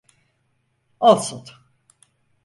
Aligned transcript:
Olsun. 0.99 1.45